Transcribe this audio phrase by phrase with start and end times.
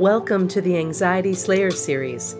[0.00, 2.34] Welcome to the Anxiety Slayer series.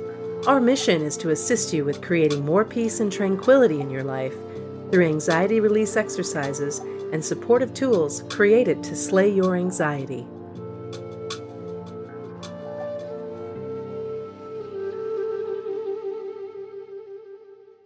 [0.48, 4.34] Our mission is to assist you with creating more peace and tranquility in your life
[4.90, 6.80] through anxiety release exercises
[7.12, 10.26] and supportive tools created to slay your anxiety.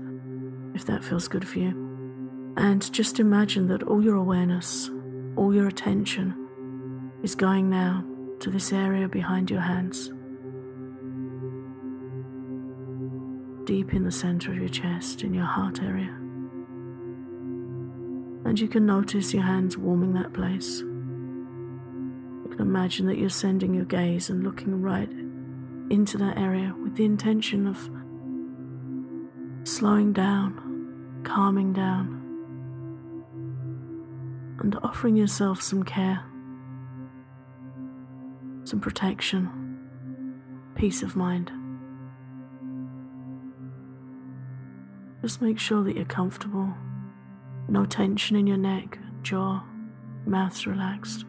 [0.76, 2.54] if that feels good for you.
[2.58, 4.92] And just imagine that all your awareness,
[5.38, 6.36] all your attention
[7.24, 8.04] is going now
[8.40, 10.12] to this area behind your hands.
[13.66, 16.16] Deep in the center of your chest, in your heart area.
[18.46, 20.80] And you can notice your hands warming that place.
[20.80, 25.12] You can imagine that you're sending your gaze and looking right
[25.90, 27.90] into that area with the intention of
[29.68, 32.24] slowing down, calming down,
[34.60, 36.24] and offering yourself some care
[38.68, 39.50] some protection,
[40.76, 41.50] peace of mind.
[45.22, 46.74] Just make sure that you're comfortable,
[47.70, 49.64] no tension in your neck, jaw,
[50.26, 51.24] mouth's relaxed,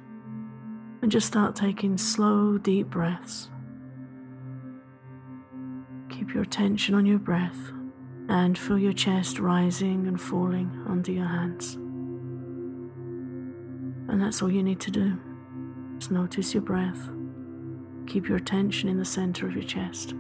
[1.01, 3.49] and just start taking slow, deep breaths.
[6.09, 7.71] Keep your attention on your breath
[8.29, 11.77] and feel your chest rising and falling under your hands.
[14.09, 15.17] And that's all you need to do.
[15.99, 17.09] Just notice your breath.
[18.09, 20.13] Keep your attention in the center of your chest.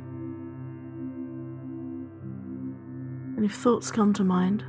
[3.37, 4.62] And if thoughts come to mind,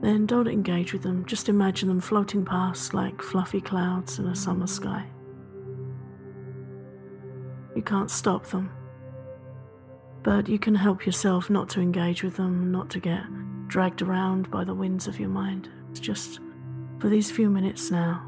[0.00, 1.26] then don't engage with them.
[1.26, 5.04] Just imagine them floating past like fluffy clouds in a summer sky.
[7.76, 8.70] You can't stop them,
[10.22, 13.24] but you can help yourself not to engage with them, not to get
[13.66, 15.68] dragged around by the winds of your mind.
[15.90, 16.40] It's just
[16.98, 18.26] for these few minutes now,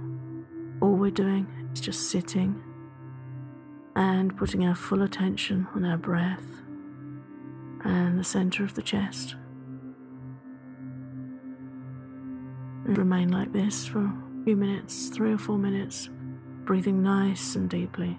[0.82, 2.62] all we're doing is just sitting
[3.96, 6.44] and putting our full attention on our breath
[7.82, 9.34] and the center of the chest.
[12.84, 16.10] And remain like this for a few minutes, three or four minutes,
[16.64, 18.18] breathing nice and deeply.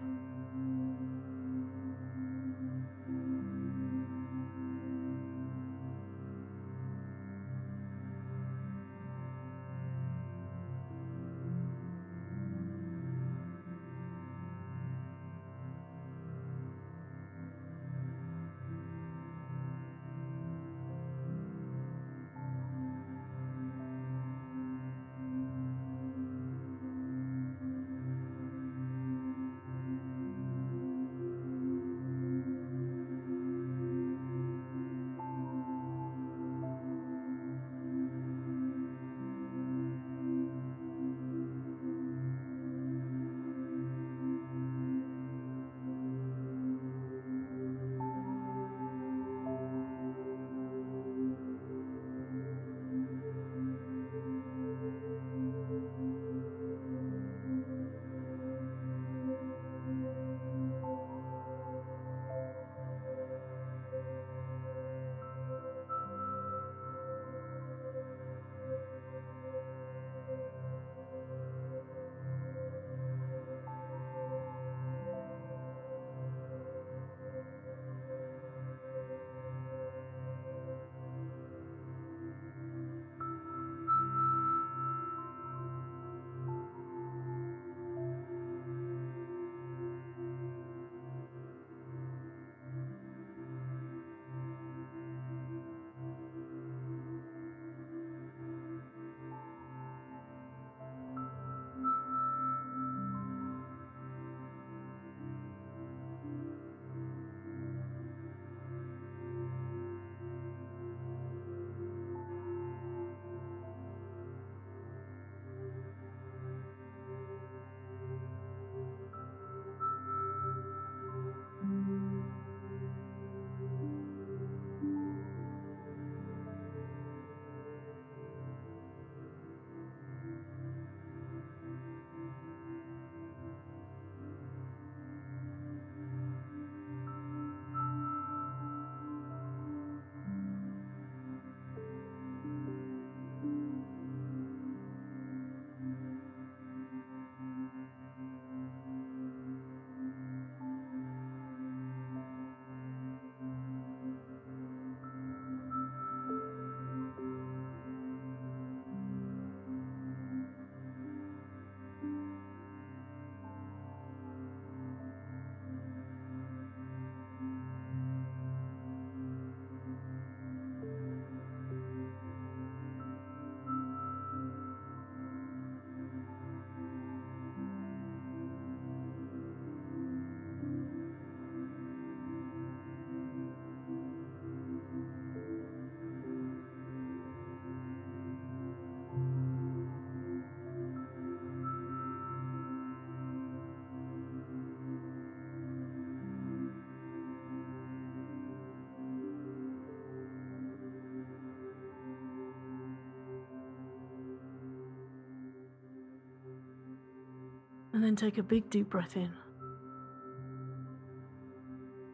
[207.97, 209.32] And then take a big deep breath in.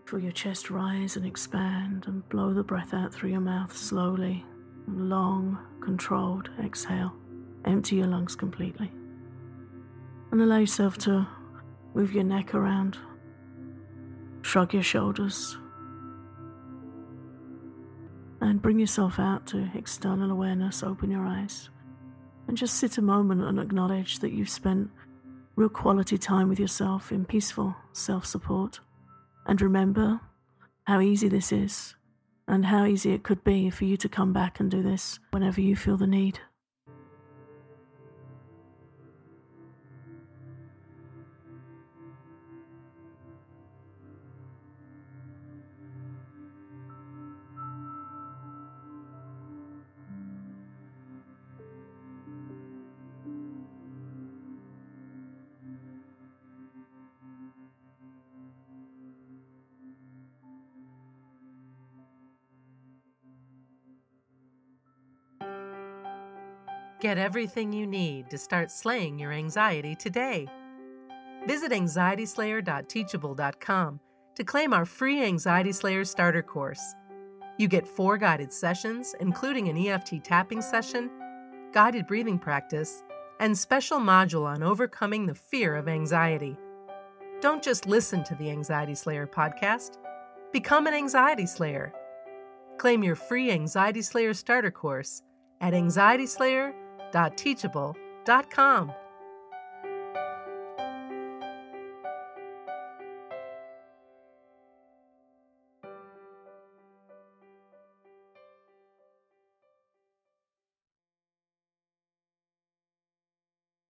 [0.06, 4.45] Feel your chest rise and expand and blow the breath out through your mouth slowly.
[4.88, 7.12] Long, controlled exhale.
[7.65, 8.94] Empty your lungs completely.
[10.31, 11.27] And allow yourself to
[11.94, 12.97] move your neck around,
[14.41, 15.57] shrug your shoulders,
[18.39, 20.81] and bring yourself out to external awareness.
[20.81, 21.69] Open your eyes
[22.47, 24.89] and just sit a moment and acknowledge that you've spent
[25.55, 28.79] real quality time with yourself in peaceful self support.
[29.45, 30.21] And remember
[30.83, 31.95] how easy this is
[32.47, 35.61] and how easy it could be for you to come back and do this whenever
[35.61, 36.39] you feel the need.
[67.03, 70.47] Get everything you need to start slaying your anxiety today.
[71.45, 74.00] Visit anxietyslayer.teachable.com
[74.35, 76.95] to claim our free Anxiety Slayer starter course.
[77.57, 81.11] You get four guided sessions, including an EFT tapping session,
[81.73, 83.03] guided breathing practice,
[83.41, 86.55] and special module on overcoming the fear of anxiety.
[87.41, 89.97] Don't just listen to the Anxiety Slayer podcast,
[90.53, 91.91] become an Anxiety Slayer.
[92.77, 95.22] Claim your free Anxiety Slayer starter course
[95.60, 96.82] at anxietyslayer.com
[97.13, 99.02] www.teachable.com.